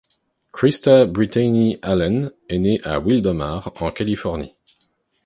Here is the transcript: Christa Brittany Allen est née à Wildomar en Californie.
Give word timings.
Christa 0.51 1.05
Brittany 1.13 1.77
Allen 1.83 2.31
est 2.49 2.57
née 2.57 2.81
à 2.83 2.99
Wildomar 2.99 3.71
en 3.79 3.91
Californie. 3.91 4.55